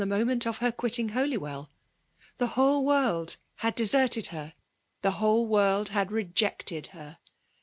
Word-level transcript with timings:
moment 0.03 0.47
of 0.47 0.57
her 0.57 0.71
quitting 0.71 1.09
Hotywell; 1.09 1.69
The 2.39 2.47
whole 2.57 2.83
world 2.83 3.37
had 3.57 3.75
deserted 3.75 4.25
her— 4.33 4.55
^the 5.03 5.13
wholq 5.17 5.45
world 5.45 5.89
had 5.89 6.11
rejected 6.11 6.87
her. 6.87 7.19